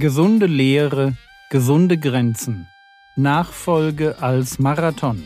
Gesunde 0.00 0.46
Lehre, 0.46 1.14
gesunde 1.50 1.98
Grenzen. 1.98 2.66
Nachfolge 3.16 4.16
als 4.22 4.58
Marathon. 4.58 5.22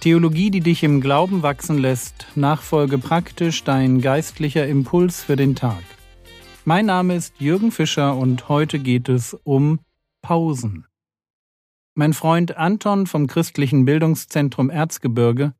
Theologie, 0.00 0.50
die 0.50 0.60
dich 0.60 0.82
im 0.82 1.02
Glauben 1.02 1.42
wachsen 1.42 1.76
lässt, 1.76 2.28
Nachfolge 2.34 2.96
praktisch, 2.96 3.62
dein 3.62 4.00
geistlicher 4.00 4.66
Impuls 4.66 5.22
für 5.22 5.36
den 5.36 5.54
Tag. 5.54 5.84
Mein 6.64 6.86
Name 6.86 7.14
ist 7.14 7.34
Jürgen 7.38 7.72
Fischer 7.72 8.16
und 8.16 8.48
heute 8.48 8.78
geht 8.78 9.10
es 9.10 9.34
um 9.44 9.80
Pausen. 10.22 10.86
Mein 11.94 12.14
Freund 12.14 12.56
Anton 12.56 13.06
vom 13.06 13.26
Christlichen 13.26 13.84
Bildungszentrum 13.84 14.70
Erzgebirge 14.70 15.52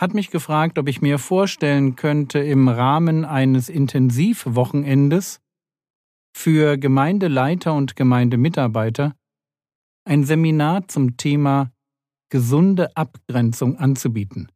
hat 0.00 0.14
mich 0.14 0.30
gefragt, 0.30 0.78
ob 0.78 0.88
ich 0.88 1.02
mir 1.02 1.18
vorstellen 1.18 1.94
könnte, 1.94 2.38
im 2.38 2.68
Rahmen 2.68 3.26
eines 3.26 3.68
Intensivwochenendes 3.68 5.40
für 6.34 6.78
Gemeindeleiter 6.78 7.74
und 7.74 7.96
Gemeindemitarbeiter 7.96 9.14
ein 10.06 10.24
Seminar 10.24 10.88
zum 10.88 11.18
Thema 11.18 11.70
gesunde 12.30 12.96
Abgrenzung 12.96 13.76
anzubieten. 13.76 14.50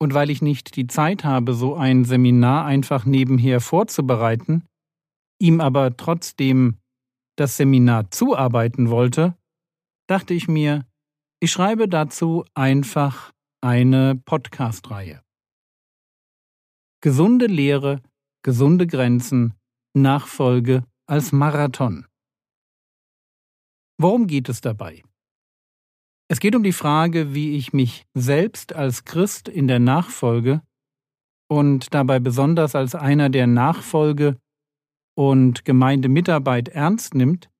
Und 0.00 0.14
weil 0.14 0.30
ich 0.30 0.40
nicht 0.40 0.76
die 0.76 0.86
Zeit 0.86 1.24
habe, 1.24 1.54
so 1.54 1.74
ein 1.74 2.04
Seminar 2.04 2.66
einfach 2.66 3.04
nebenher 3.04 3.60
vorzubereiten, 3.60 4.64
ihm 5.40 5.60
aber 5.60 5.96
trotzdem 5.96 6.78
das 7.36 7.56
Seminar 7.56 8.12
zuarbeiten 8.12 8.90
wollte, 8.90 9.36
dachte 10.06 10.32
ich 10.32 10.46
mir, 10.46 10.86
ich 11.40 11.50
schreibe 11.50 11.88
dazu 11.88 12.44
einfach 12.54 13.33
eine 13.64 14.14
Podcast-Reihe. 14.14 15.24
Gesunde 17.00 17.46
Lehre, 17.46 18.02
gesunde 18.44 18.86
Grenzen, 18.86 19.54
Nachfolge 19.96 20.84
als 21.06 21.32
Marathon. 21.32 22.06
Worum 23.98 24.26
geht 24.26 24.50
es 24.50 24.60
dabei? 24.60 25.02
Es 26.28 26.40
geht 26.40 26.54
um 26.54 26.62
die 26.62 26.72
Frage, 26.72 27.32
wie 27.32 27.56
ich 27.56 27.72
mich 27.72 28.04
selbst 28.12 28.74
als 28.74 29.06
Christ 29.06 29.48
in 29.48 29.66
der 29.66 29.78
Nachfolge 29.78 30.60
und 31.48 31.94
dabei 31.94 32.20
besonders 32.20 32.74
als 32.74 32.94
einer, 32.94 33.30
der 33.30 33.46
Nachfolge 33.46 34.38
und 35.16 35.64
Gemeindemitarbeit 35.64 36.68
ernst 36.68 37.14
nimmt, 37.14 37.50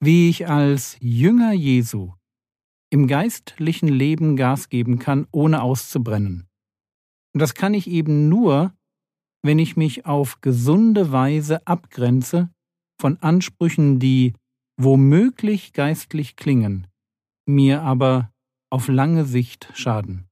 wie 0.00 0.28
ich 0.28 0.46
als 0.48 0.98
Jünger 1.00 1.52
Jesu 1.52 2.12
im 2.90 3.06
geistlichen 3.06 3.88
Leben 3.88 4.36
Gas 4.36 4.68
geben 4.68 4.98
kann, 4.98 5.26
ohne 5.32 5.62
auszubrennen. 5.62 6.48
Und 7.34 7.40
das 7.40 7.54
kann 7.54 7.74
ich 7.74 7.88
eben 7.88 8.28
nur, 8.28 8.72
wenn 9.42 9.58
ich 9.58 9.76
mich 9.76 10.06
auf 10.06 10.40
gesunde 10.40 11.12
Weise 11.12 11.66
abgrenze 11.66 12.50
von 13.00 13.18
Ansprüchen, 13.18 13.98
die 13.98 14.34
womöglich 14.80 15.72
geistlich 15.72 16.36
klingen, 16.36 16.86
mir 17.46 17.82
aber 17.82 18.32
auf 18.70 18.88
lange 18.88 19.24
Sicht 19.24 19.70
schaden. 19.74 20.28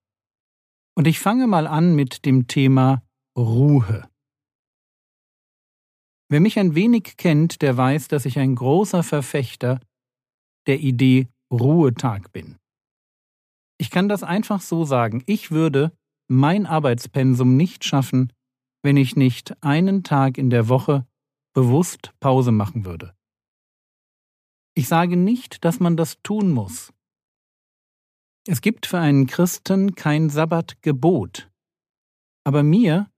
Und 0.97 1.07
ich 1.07 1.19
fange 1.19 1.47
mal 1.47 1.67
an 1.67 1.95
mit 1.95 2.25
dem 2.25 2.47
Thema 2.47 3.03
Ruhe. 3.37 4.09
Wer 6.31 6.41
mich 6.41 6.59
ein 6.59 6.75
wenig 6.75 7.17
kennt, 7.17 7.63
der 7.63 7.77
weiß, 7.77 8.09
dass 8.09 8.25
ich 8.25 8.39
ein 8.39 8.55
großer 8.55 9.03
Verfechter 9.03 9.81
der 10.67 10.81
Idee 10.81 11.29
Ruhetag 11.61 12.33
bin. 12.33 12.57
Ich 13.79 13.91
kann 13.91 14.09
das 14.09 14.23
einfach 14.23 14.61
so 14.61 14.85
sagen. 14.85 15.23
Ich 15.27 15.51
würde 15.51 15.93
mein 16.29 16.67
Arbeitspensum 16.67 17.57
nicht 17.57 17.85
schaffen, 17.85 18.33
wenn 18.83 18.97
ich 18.97 19.17
nicht 19.17 19.63
einen 19.63 20.03
Tag 20.05 20.39
in 20.39 20.51
der 20.51 20.69
Woche 20.69 21.07
bewusst 21.55 22.13
Pause 22.21 22.53
machen 22.53 22.85
würde. 22.85 23.15
Ich 24.77 24.89
sage 24.89 25.17
nicht, 25.17 25.65
dass 25.65 25.81
man 25.81 25.97
das 25.97 26.21
tun 26.23 26.51
muss. 26.51 26.93
Es 28.47 28.61
gibt 28.61 28.87
für 28.87 28.99
einen 28.99 29.27
Christen 29.27 29.95
kein 29.95 30.29
Sabbatgebot. 30.29 31.51
Aber 32.45 32.63
mir 32.63 33.11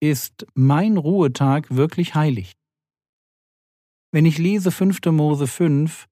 ist 0.00 0.46
mein 0.54 0.96
Ruhetag 0.96 1.74
wirklich 1.74 2.14
heilig. 2.14 2.54
Wenn 4.12 4.24
ich 4.24 4.38
lese 4.38 4.70
5. 4.70 5.00
Mose 5.06 5.46
5, 5.46 6.08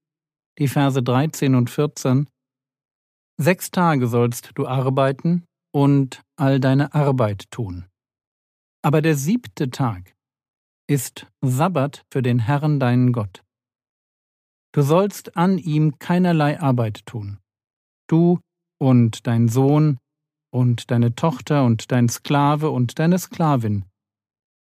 die 0.59 0.69
Verse 0.69 1.03
13 1.03 1.55
und 1.55 1.71
14. 1.71 2.29
Sechs 3.41 3.71
Tage 3.71 4.09
sollst 4.09 4.51
du 4.57 4.67
arbeiten 4.67 5.45
und 5.73 6.23
all 6.37 6.59
deine 6.59 6.95
Arbeit 6.95 7.51
tun. 7.51 7.87
Aber 8.83 9.01
der 9.01 9.17
siebte 9.17 9.71
Tag 9.71 10.15
ist 10.89 11.27
Sabbat 11.41 12.05
für 12.13 12.23
den 12.23 12.41
Herrn 12.41 12.81
deinen 12.81 13.13
Gott. 13.13 13.45
Du 14.73 14.83
sollst 14.83 15.37
an 15.37 15.59
ihm 15.59 15.99
keinerlei 15.99 16.61
Arbeit 16.61 17.07
tun. 17.07 17.39
Du 18.09 18.41
und 18.81 19.27
dein 19.27 19.49
Sohn 19.49 19.99
und 20.53 20.91
deine 20.91 21.15
Tochter 21.15 21.65
und 21.65 21.93
dein 21.93 22.09
Sklave 22.09 22.71
und 22.71 22.99
deine 22.99 23.19
Sklavin 23.19 23.85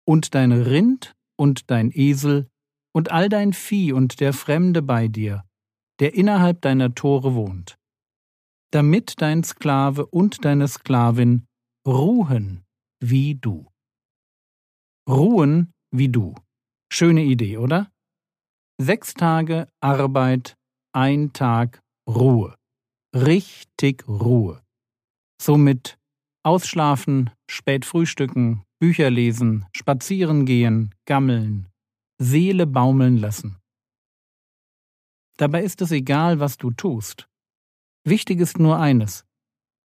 und 0.07 0.35
dein 0.35 0.53
Rind 0.53 1.15
und 1.37 1.71
dein 1.71 1.91
Esel 1.93 2.49
und 2.93 3.13
all 3.13 3.29
dein 3.29 3.53
Vieh 3.53 3.93
und 3.93 4.21
der 4.21 4.33
Fremde 4.33 4.83
bei 4.83 5.09
dir 5.09 5.45
der 6.01 6.15
innerhalb 6.15 6.61
deiner 6.61 6.95
Tore 6.95 7.35
wohnt, 7.35 7.77
damit 8.73 9.21
dein 9.21 9.45
Sklave 9.45 10.07
und 10.07 10.45
deine 10.45 10.69
Sklavin 10.69 11.47
ruhen 11.87 12.65
wie 13.01 13.35
du. 13.35 13.71
Ruhen 15.09 15.73
wie 15.91 16.09
du. 16.09 16.35
Schöne 16.91 17.23
Idee, 17.23 17.59
oder? 17.59 17.91
Sechs 18.81 19.15
Tage 19.15 19.69
Arbeit, 19.81 20.57
ein 20.93 21.33
Tag 21.33 21.81
Ruhe. 22.09 22.57
Richtig 23.15 24.09
Ruhe. 24.09 24.63
Somit 25.41 25.99
ausschlafen, 26.45 27.31
spät 27.51 27.85
frühstücken, 27.85 28.65
Bücher 28.81 29.11
lesen, 29.11 29.67
spazieren 29.75 30.47
gehen, 30.47 30.95
gammeln, 31.07 31.69
Seele 32.21 32.67
baumeln 32.67 33.17
lassen. 33.17 33.59
Dabei 35.37 35.63
ist 35.63 35.83
es 35.83 35.91
egal, 35.91 36.41
was 36.41 36.57
du 36.57 36.71
tust. 36.71 37.29
Wichtig 38.05 38.41
ist 38.41 38.59
nur 38.59 38.79
eines. 38.79 39.25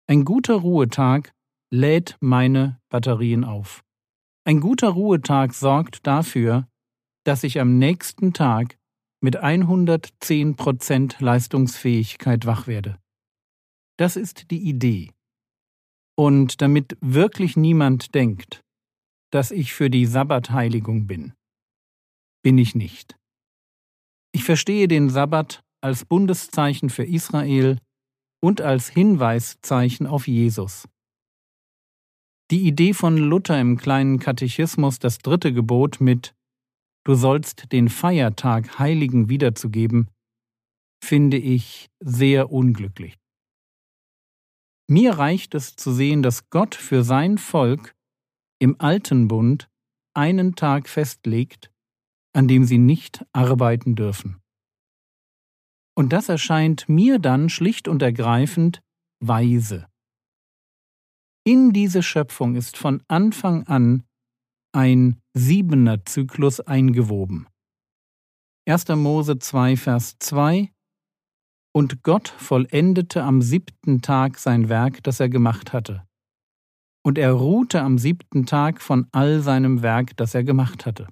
Ein 0.07 0.25
guter 0.25 0.55
Ruhetag 0.55 1.33
lädt 1.71 2.17
meine 2.19 2.79
Batterien 2.89 3.43
auf. 3.43 3.83
Ein 4.45 4.61
guter 4.61 4.89
Ruhetag 4.89 5.53
sorgt 5.53 6.07
dafür, 6.07 6.67
dass 7.25 7.43
ich 7.43 7.59
am 7.59 7.77
nächsten 7.77 8.33
Tag 8.33 8.77
mit 9.21 9.43
110% 9.43 11.21
Leistungsfähigkeit 11.21 12.45
wach 12.45 12.67
werde. 12.67 12.97
Das 13.97 14.15
ist 14.15 14.51
die 14.51 14.61
Idee. 14.61 15.11
Und 16.15 16.61
damit 16.61 16.97
wirklich 17.01 17.57
niemand 17.57 18.15
denkt, 18.15 18.63
dass 19.31 19.51
ich 19.51 19.73
für 19.73 19.89
die 19.89 20.05
Sabbatheiligung 20.05 21.07
bin, 21.07 21.33
bin 22.41 22.57
ich 22.57 22.75
nicht. 22.75 23.17
Ich 24.33 24.43
verstehe 24.43 24.87
den 24.87 25.09
Sabbat 25.09 25.63
als 25.81 26.05
Bundeszeichen 26.05 26.89
für 26.89 27.03
Israel 27.03 27.79
und 28.43 28.61
als 28.61 28.89
Hinweiszeichen 28.89 30.07
auf 30.07 30.27
Jesus. 30.27 30.87
Die 32.49 32.65
Idee 32.65 32.93
von 32.93 33.17
Luther 33.17 33.59
im 33.59 33.77
kleinen 33.77 34.19
Katechismus, 34.19 34.99
das 34.99 35.17
dritte 35.19 35.53
Gebot 35.53 35.99
mit 35.99 36.33
Du 37.05 37.15
sollst 37.15 37.71
den 37.71 37.87
Feiertag 37.87 38.79
Heiligen 38.79 39.29
wiederzugeben, 39.29 40.09
finde 41.01 41.37
ich 41.37 41.89
sehr 41.99 42.51
unglücklich. 42.51 43.17
Mir 44.89 45.13
reicht 45.13 45.55
es 45.55 45.75
zu 45.75 45.91
sehen, 45.91 46.23
dass 46.23 46.49
Gott 46.49 46.75
für 46.75 47.03
sein 47.03 47.37
Volk 47.37 47.95
im 48.59 48.75
alten 48.79 49.27
Bund 49.27 49.69
einen 50.13 50.55
Tag 50.55 50.89
festlegt, 50.89 51.71
an 52.33 52.47
dem 52.47 52.65
sie 52.65 52.77
nicht 52.77 53.25
arbeiten 53.33 53.95
dürfen. 53.95 54.41
Und 55.95 56.13
das 56.13 56.29
erscheint 56.29 56.87
mir 56.87 57.17
dann 57.17 57.49
schlicht 57.49 57.87
und 57.87 58.01
ergreifend 58.01 58.83
weise. 59.19 59.87
In 61.43 61.71
diese 61.71 62.03
Schöpfung 62.03 62.55
ist 62.55 62.77
von 62.77 63.01
Anfang 63.07 63.63
an 63.67 64.03
ein 64.73 65.19
siebener 65.33 66.05
Zyklus 66.05 66.59
eingewoben. 66.59 67.47
1. 68.67 68.89
Mose 68.89 69.39
2, 69.39 69.77
Vers 69.77 70.17
2 70.19 70.71
Und 71.73 72.03
Gott 72.03 72.27
vollendete 72.27 73.23
am 73.23 73.41
siebten 73.41 74.01
Tag 74.01 74.37
sein 74.37 74.69
Werk, 74.69 75.01
das 75.03 75.19
er 75.19 75.29
gemacht 75.29 75.73
hatte. 75.73 76.05
Und 77.03 77.17
er 77.17 77.31
ruhte 77.31 77.81
am 77.81 77.97
siebten 77.97 78.45
Tag 78.45 78.81
von 78.81 79.07
all 79.13 79.41
seinem 79.41 79.81
Werk, 79.81 80.17
das 80.17 80.35
er 80.35 80.43
gemacht 80.43 80.85
hatte. 80.85 81.07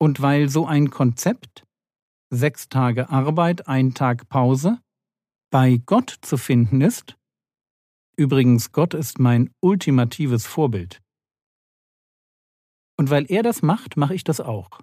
Und 0.00 0.22
weil 0.22 0.48
so 0.48 0.66
ein 0.66 0.90
Konzept, 0.90 1.66
sechs 2.30 2.68
Tage 2.68 3.10
Arbeit, 3.10 3.68
ein 3.68 3.94
Tag 3.94 4.28
Pause, 4.28 4.80
bei 5.50 5.80
Gott 5.84 6.16
zu 6.22 6.38
finden 6.38 6.80
ist, 6.80 7.16
Übrigens, 8.20 8.72
Gott 8.72 8.92
ist 8.92 9.18
mein 9.18 9.50
ultimatives 9.60 10.46
Vorbild. 10.46 11.00
Und 12.98 13.08
weil 13.08 13.24
er 13.32 13.42
das 13.42 13.62
macht, 13.62 13.96
mache 13.96 14.14
ich 14.14 14.24
das 14.24 14.42
auch. 14.42 14.82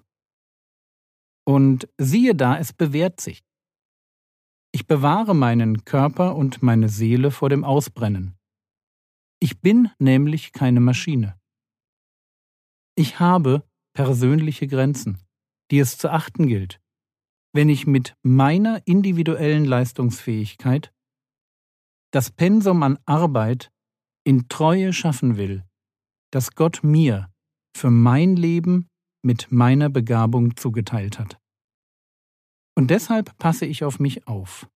Und 1.46 1.88
siehe 2.00 2.34
da, 2.34 2.58
es 2.58 2.74
bewährt 2.74 3.22
sich. 3.22 3.44
Ich 4.72 4.88
bewahre 4.88 5.36
meinen 5.36 5.86
Körper 5.86 6.36
und 6.36 6.64
meine 6.64 6.90
Seele 6.90 7.30
vor 7.30 7.50
dem 7.50 7.64
Ausbrennen. 7.64 8.36
Ich 9.40 9.62
bin 9.62 9.92
nämlich 10.00 10.52
keine 10.52 10.80
Maschine. 10.80 11.40
Ich 12.96 13.20
habe 13.20 13.70
persönliche 13.98 14.68
Grenzen, 14.68 15.18
die 15.72 15.80
es 15.80 15.98
zu 15.98 16.12
achten 16.12 16.46
gilt, 16.46 16.80
wenn 17.52 17.68
ich 17.68 17.88
mit 17.88 18.16
meiner 18.22 18.86
individuellen 18.86 19.66
Leistungsfähigkeit 19.66 20.94
das 22.12 22.30
Pensum 22.30 22.84
an 22.84 23.00
Arbeit 23.08 23.72
in 24.24 24.50
Treue 24.50 24.94
schaffen 24.94 25.36
will, 25.36 25.66
das 26.32 26.52
Gott 26.54 26.84
mir 26.84 27.34
für 27.76 27.90
mein 27.90 28.36
Leben 28.36 28.88
mit 29.24 29.52
meiner 29.52 29.90
Begabung 29.90 30.56
zugeteilt 30.56 31.18
hat. 31.18 31.40
Und 32.76 32.92
deshalb 32.92 33.36
passe 33.40 33.66
ich 33.66 33.84
auf 33.84 34.00
mich 34.00 34.28
auf. 34.28 34.70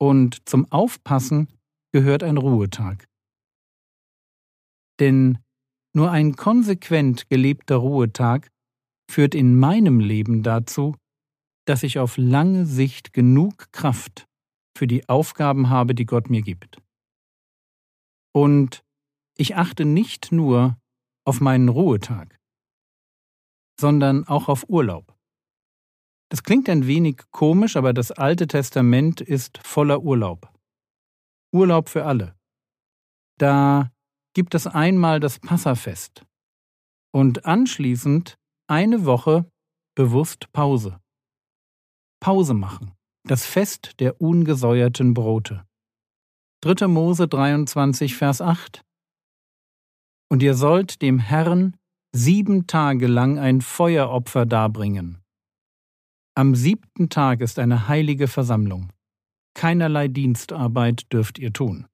Und 0.00 0.48
zum 0.48 0.70
Aufpassen 0.70 1.48
gehört 1.90 2.22
ein 2.22 2.36
Ruhetag. 2.36 3.08
Denn 5.00 5.40
nur 5.94 6.10
ein 6.10 6.36
konsequent 6.36 7.28
gelebter 7.28 7.76
Ruhetag 7.76 8.50
führt 9.10 9.34
in 9.34 9.56
meinem 9.56 10.00
Leben 10.00 10.42
dazu, 10.42 10.94
dass 11.66 11.82
ich 11.82 11.98
auf 11.98 12.16
lange 12.16 12.66
Sicht 12.66 13.12
genug 13.12 13.72
Kraft 13.72 14.26
für 14.76 14.86
die 14.86 15.08
Aufgaben 15.08 15.70
habe, 15.70 15.94
die 15.94 16.06
Gott 16.06 16.30
mir 16.30 16.42
gibt. 16.42 16.78
Und 18.34 18.84
ich 19.36 19.56
achte 19.56 19.84
nicht 19.84 20.32
nur 20.32 20.78
auf 21.24 21.40
meinen 21.40 21.68
Ruhetag, 21.68 22.38
sondern 23.80 24.26
auch 24.26 24.48
auf 24.48 24.68
Urlaub. 24.68 25.14
Das 26.30 26.42
klingt 26.42 26.68
ein 26.68 26.86
wenig 26.86 27.22
komisch, 27.30 27.76
aber 27.76 27.92
das 27.92 28.12
Alte 28.12 28.46
Testament 28.46 29.20
ist 29.20 29.58
voller 29.58 30.02
Urlaub. 30.02 30.52
Urlaub 31.52 31.88
für 31.88 32.04
alle. 32.04 32.36
Da 33.38 33.90
gibt 34.38 34.54
es 34.54 34.68
einmal 34.68 35.18
das 35.18 35.40
Passafest 35.40 36.24
und 37.12 37.44
anschließend 37.44 38.38
eine 38.68 39.04
Woche 39.04 39.50
bewusst 39.96 40.52
Pause. 40.52 41.00
Pause 42.20 42.54
machen. 42.54 42.92
Das 43.24 43.44
Fest 43.44 43.98
der 43.98 44.20
ungesäuerten 44.20 45.12
Brote. 45.12 45.66
3. 46.60 46.86
Mose 46.86 47.26
23, 47.26 48.14
Vers 48.14 48.40
8 48.40 48.84
und 50.30 50.40
ihr 50.40 50.54
sollt 50.54 51.02
dem 51.02 51.18
Herrn 51.18 51.76
sieben 52.14 52.68
Tage 52.68 53.08
lang 53.08 53.40
ein 53.40 53.60
Feueropfer 53.60 54.46
darbringen. 54.46 55.20
Am 56.36 56.54
siebten 56.54 57.08
Tag 57.08 57.40
ist 57.40 57.58
eine 57.58 57.88
heilige 57.88 58.28
Versammlung. 58.28 58.92
Keinerlei 59.54 60.06
Dienstarbeit 60.06 61.12
dürft 61.12 61.40
ihr 61.40 61.52
tun. 61.52 61.88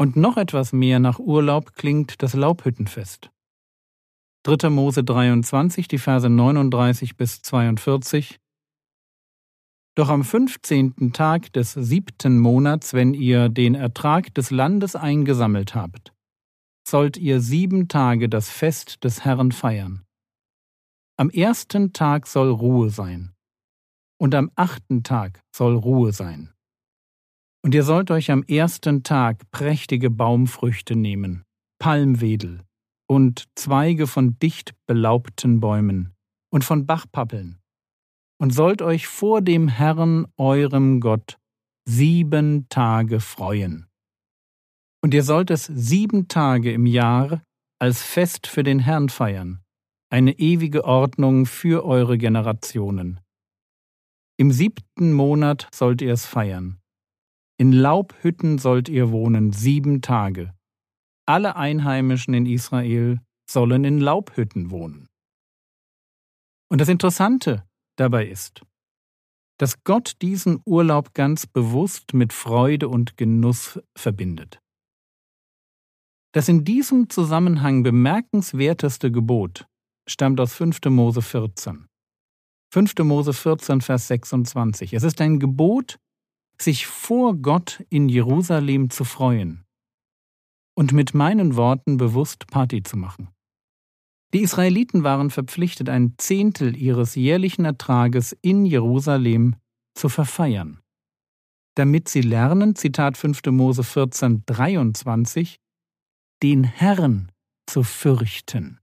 Und 0.00 0.14
noch 0.14 0.36
etwas 0.36 0.72
mehr 0.72 1.00
nach 1.00 1.18
Urlaub 1.18 1.74
klingt 1.74 2.22
das 2.22 2.34
Laubhüttenfest. 2.34 3.30
3. 4.44 4.70
Mose 4.70 5.02
23, 5.02 5.88
die 5.88 5.98
Verse 5.98 6.30
39 6.30 7.16
bis 7.16 7.42
42. 7.42 8.38
Doch 9.96 10.08
am 10.08 10.22
fünfzehnten 10.22 11.12
Tag 11.12 11.52
des 11.52 11.72
siebten 11.72 12.38
Monats, 12.38 12.94
wenn 12.94 13.12
ihr 13.12 13.48
den 13.48 13.74
Ertrag 13.74 14.32
des 14.34 14.52
Landes 14.52 14.94
eingesammelt 14.94 15.74
habt, 15.74 16.14
sollt 16.86 17.16
ihr 17.16 17.40
sieben 17.40 17.88
Tage 17.88 18.28
das 18.28 18.48
Fest 18.48 19.02
des 19.02 19.24
Herrn 19.24 19.50
feiern. 19.50 20.04
Am 21.16 21.28
ersten 21.28 21.92
Tag 21.92 22.28
soll 22.28 22.50
Ruhe 22.52 22.90
sein, 22.90 23.34
und 24.20 24.36
am 24.36 24.52
achten 24.54 25.02
Tag 25.02 25.42
soll 25.52 25.74
Ruhe 25.74 26.12
sein. 26.12 26.54
Und 27.64 27.74
ihr 27.74 27.82
sollt 27.82 28.10
euch 28.10 28.30
am 28.30 28.42
ersten 28.44 29.02
Tag 29.02 29.50
prächtige 29.50 30.10
Baumfrüchte 30.10 30.96
nehmen, 30.96 31.44
Palmwedel 31.78 32.62
und 33.08 33.48
Zweige 33.56 34.06
von 34.06 34.38
dicht 34.38 34.74
belaubten 34.86 35.60
Bäumen 35.60 36.14
und 36.50 36.64
von 36.64 36.86
Bachpappeln, 36.86 37.58
und 38.40 38.52
sollt 38.52 38.82
euch 38.82 39.06
vor 39.06 39.42
dem 39.42 39.68
Herrn 39.68 40.26
eurem 40.36 41.00
Gott 41.00 41.38
sieben 41.88 42.68
Tage 42.68 43.20
freuen. 43.20 43.86
Und 45.02 45.14
ihr 45.14 45.22
sollt 45.22 45.50
es 45.50 45.64
sieben 45.64 46.28
Tage 46.28 46.72
im 46.72 46.86
Jahr 46.86 47.42
als 47.80 48.02
Fest 48.02 48.46
für 48.46 48.62
den 48.62 48.78
Herrn 48.78 49.08
feiern, 49.08 49.62
eine 50.10 50.38
ewige 50.38 50.84
Ordnung 50.84 51.46
für 51.46 51.84
eure 51.84 52.18
Generationen. 52.18 53.20
Im 54.36 54.52
siebten 54.52 55.12
Monat 55.12 55.68
sollt 55.74 56.02
ihr 56.02 56.12
es 56.12 56.26
feiern. 56.26 56.78
In 57.60 57.72
Laubhütten 57.72 58.58
sollt 58.58 58.88
ihr 58.88 59.10
wohnen 59.10 59.52
sieben 59.52 60.00
Tage. 60.00 60.54
Alle 61.26 61.56
Einheimischen 61.56 62.32
in 62.32 62.46
Israel 62.46 63.20
sollen 63.50 63.84
in 63.84 63.98
Laubhütten 63.98 64.70
wohnen. 64.70 65.08
Und 66.70 66.80
das 66.80 66.88
Interessante 66.88 67.66
dabei 67.96 68.28
ist, 68.28 68.62
dass 69.58 69.82
Gott 69.82 70.22
diesen 70.22 70.60
Urlaub 70.64 71.14
ganz 71.14 71.48
bewusst 71.48 72.14
mit 72.14 72.32
Freude 72.32 72.88
und 72.88 73.16
Genuss 73.16 73.80
verbindet. 73.96 74.60
Das 76.32 76.48
in 76.48 76.64
diesem 76.64 77.10
Zusammenhang 77.10 77.82
bemerkenswerteste 77.82 79.10
Gebot 79.10 79.66
stammt 80.08 80.38
aus 80.40 80.54
5. 80.54 80.78
Mose 80.90 81.22
14. 81.22 81.88
5. 82.72 82.94
Mose 82.98 83.32
14, 83.32 83.80
Vers 83.80 84.06
26. 84.08 84.92
Es 84.92 85.02
ist 85.02 85.20
ein 85.20 85.40
Gebot, 85.40 85.98
sich 86.60 86.86
vor 86.86 87.36
Gott 87.36 87.84
in 87.88 88.08
Jerusalem 88.08 88.90
zu 88.90 89.04
freuen 89.04 89.64
und 90.74 90.92
mit 90.92 91.14
meinen 91.14 91.56
Worten 91.56 91.96
bewusst 91.96 92.46
Party 92.46 92.82
zu 92.82 92.96
machen. 92.96 93.28
Die 94.34 94.42
Israeliten 94.42 95.04
waren 95.04 95.30
verpflichtet, 95.30 95.88
ein 95.88 96.14
Zehntel 96.18 96.76
ihres 96.76 97.14
jährlichen 97.14 97.64
Ertrages 97.64 98.36
in 98.42 98.66
Jerusalem 98.66 99.56
zu 99.94 100.08
verfeiern, 100.08 100.80
damit 101.74 102.08
sie 102.08 102.20
lernen, 102.20 102.76
Zitat 102.76 103.16
5. 103.16 103.40
Mose 103.46 103.82
14, 103.82 104.42
23, 104.44 105.60
den 106.42 106.64
Herrn 106.64 107.32
zu 107.66 107.82
fürchten. 107.82 108.78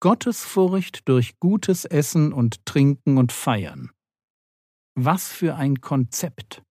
Gottesfurcht 0.00 1.08
durch 1.08 1.40
gutes 1.40 1.86
Essen 1.86 2.32
und 2.32 2.64
Trinken 2.66 3.16
und 3.16 3.32
Feiern. 3.32 3.90
Was 4.98 5.30
für 5.30 5.56
ein 5.56 5.82
Konzept. 5.82 6.62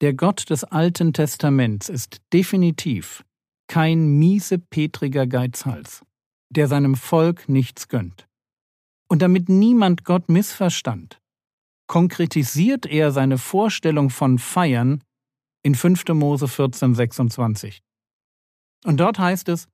Der 0.00 0.12
Gott 0.12 0.50
des 0.50 0.64
Alten 0.64 1.12
Testaments 1.12 1.88
ist 1.88 2.20
definitiv 2.32 3.24
kein 3.68 4.18
miesepetriger 4.18 5.28
Geizhals, 5.28 6.02
der 6.50 6.66
seinem 6.66 6.96
Volk 6.96 7.48
nichts 7.48 7.86
gönnt. 7.86 8.26
Und 9.08 9.22
damit 9.22 9.48
niemand 9.48 10.04
Gott 10.04 10.28
missverstand, 10.28 11.20
konkretisiert 11.86 12.86
er 12.86 13.12
seine 13.12 13.38
Vorstellung 13.38 14.10
von 14.10 14.40
Feiern 14.40 15.04
in 15.62 15.76
5. 15.76 16.08
Mose 16.08 16.48
14, 16.48 16.96
26. 16.96 17.82
Und 18.84 18.98
dort 18.98 19.20
heißt 19.20 19.48
es, 19.48 19.68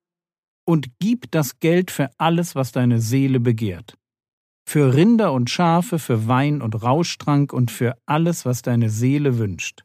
und 0.66 0.98
gib 0.98 1.30
das 1.30 1.60
Geld 1.60 1.90
für 1.90 2.10
alles, 2.18 2.54
was 2.54 2.72
deine 2.72 3.00
Seele 3.00 3.40
begehrt. 3.40 3.97
Für 4.68 4.92
Rinder 4.92 5.32
und 5.32 5.48
Schafe, 5.48 5.98
für 5.98 6.28
Wein 6.28 6.60
und 6.60 6.82
Rauschtrank 6.82 7.54
und 7.54 7.70
für 7.70 7.96
alles, 8.04 8.44
was 8.44 8.60
deine 8.60 8.90
Seele 8.90 9.38
wünscht. 9.38 9.82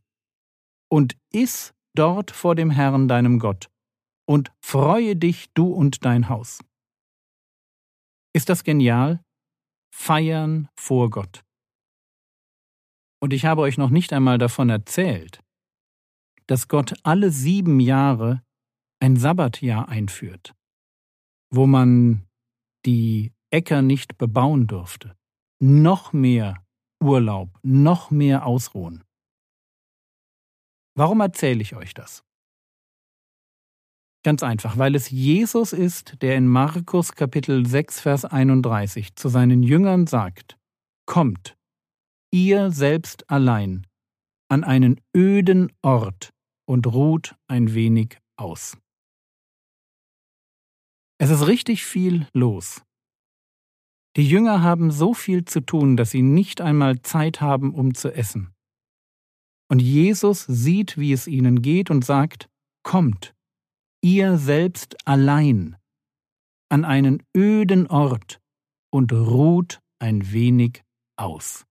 Und 0.92 1.16
iss 1.32 1.74
dort 1.96 2.32
vor 2.32 2.54
dem 2.54 2.70
Herrn 2.70 3.08
deinem 3.08 3.40
Gott 3.40 3.72
und 4.28 4.52
freue 4.60 5.16
dich 5.16 5.54
du 5.54 5.68
und 5.68 6.04
dein 6.04 6.28
Haus. 6.28 6.60
Ist 8.36 8.50
das 8.50 8.66
genial? 8.66 9.24
Feiern 9.96 10.68
vor 10.78 11.10
Gott. 11.10 11.46
Und 13.22 13.32
ich 13.32 13.46
habe 13.46 13.62
euch 13.62 13.78
noch 13.78 13.90
nicht 13.90 14.12
einmal 14.12 14.38
davon 14.38 14.70
erzählt, 14.70 15.42
dass 16.48 16.68
Gott 16.68 16.94
alle 17.04 17.32
sieben 17.32 17.80
Jahre 17.80 18.44
ein 19.00 19.16
Sabbatjahr 19.16 19.88
einführt, 19.88 20.54
wo 21.52 21.68
man 21.68 22.28
die 22.86 23.32
Äcker 23.54 23.84
nicht 23.84 24.18
bebauen 24.18 24.66
durfte, 24.66 25.16
noch 25.62 26.12
mehr 26.12 26.66
Urlaub, 27.00 27.60
noch 27.62 28.10
mehr 28.10 28.48
Ausruhen. 28.48 29.04
Warum 30.96 31.20
erzähle 31.20 31.62
ich 31.62 31.76
euch 31.76 31.94
das? 31.94 32.24
Ganz 34.24 34.42
einfach, 34.42 34.80
weil 34.80 34.96
es 34.96 35.12
Jesus 35.12 35.72
ist, 35.72 36.20
der 36.24 36.36
in 36.36 36.48
Markus 36.48 37.12
Kapitel 37.14 37.66
6, 37.68 38.00
Vers 38.00 38.26
31 38.26 39.16
zu 39.16 39.30
seinen 39.30 39.62
Jüngern 39.62 40.08
sagt, 40.08 40.58
Kommt, 41.06 41.56
ihr 42.32 42.72
selbst 42.72 43.30
allein, 43.30 43.86
an 44.50 44.64
einen 44.64 45.00
öden 45.16 45.72
Ort 45.84 46.34
und 46.66 46.88
ruht 46.88 47.36
ein 47.48 47.76
wenig 47.76 48.18
aus. 48.36 48.78
Es 51.20 51.30
ist 51.30 51.46
richtig 51.46 51.86
viel 51.86 52.28
los. 52.34 52.82
Die 54.16 54.28
Jünger 54.28 54.62
haben 54.62 54.92
so 54.92 55.14
viel 55.14 55.46
zu 55.46 55.62
tun, 55.62 55.98
dass 55.98 56.12
sie 56.12 56.22
nicht 56.22 56.62
einmal 56.62 57.02
Zeit 57.02 57.42
haben, 57.42 57.74
um 57.74 57.96
zu 57.96 58.14
essen. 58.14 58.54
Und 59.70 59.82
Jesus 59.82 60.46
sieht, 60.46 60.98
wie 60.98 61.14
es 61.14 61.28
ihnen 61.28 61.62
geht 61.62 61.90
und 61.90 62.06
sagt, 62.06 62.50
Kommt, 62.84 63.34
ihr 64.02 64.38
selbst 64.38 64.98
allein, 65.08 65.78
an 66.70 66.84
einen 66.84 67.24
öden 67.36 67.88
Ort 67.88 68.42
und 68.92 69.14
ruht 69.14 69.80
ein 70.00 70.34
wenig 70.34 70.84
aus. 71.16 71.66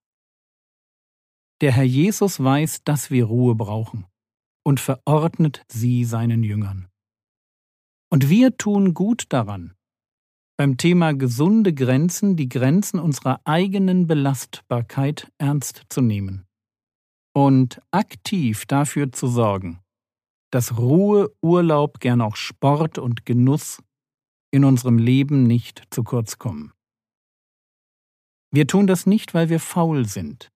Der 1.61 1.73
Herr 1.73 1.85
Jesus 1.85 2.43
weiß, 2.43 2.83
dass 2.85 3.11
wir 3.11 3.27
Ruhe 3.27 3.55
brauchen 3.55 4.07
und 4.65 4.81
verordnet 4.81 5.65
sie 5.69 6.05
seinen 6.05 6.43
Jüngern. 6.43 6.89
Und 8.11 8.31
wir 8.31 8.57
tun 8.57 8.95
gut 8.95 9.27
daran, 9.29 9.75
beim 10.57 10.77
Thema 10.77 11.15
gesunde 11.15 11.73
Grenzen 11.75 12.37
die 12.37 12.49
Grenzen 12.49 12.99
unserer 12.99 13.41
eigenen 13.45 14.07
Belastbarkeit 14.07 15.31
ernst 15.39 15.83
zu 15.89 16.01
nehmen 16.01 16.47
und 17.35 17.81
aktiv 17.91 18.67
dafür 18.67 19.13
zu 19.13 19.27
sorgen, 19.27 19.81
dass 20.51 20.77
Ruhe, 20.77 21.35
Urlaub, 21.41 22.01
gern 22.01 22.21
auch 22.21 22.37
Sport 22.37 22.99
und 22.99 23.25
Genuss 23.25 23.83
in 24.53 24.65
unserem 24.65 24.99
Leben 24.99 25.45
nicht 25.45 25.83
zu 25.91 26.05
kurz 26.05 26.39
kommen. 26.39 26.73
Wir 28.53 28.67
tun 28.67 28.87
das 28.87 29.07
nicht, 29.07 29.33
weil 29.33 29.49
wir 29.49 29.61
faul 29.61 30.07
sind, 30.07 30.51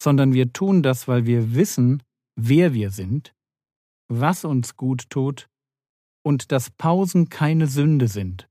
sondern 0.00 0.32
wir 0.32 0.52
tun 0.52 0.82
das, 0.84 1.08
weil 1.08 1.26
wir 1.26 1.54
wissen, 1.54 2.02
wer 2.36 2.72
wir 2.72 2.90
sind, 2.90 3.34
was 4.08 4.44
uns 4.44 4.76
gut 4.76 5.10
tut 5.10 5.48
und 6.24 6.52
dass 6.52 6.70
Pausen 6.70 7.28
keine 7.28 7.66
Sünde 7.66 8.06
sind, 8.06 8.48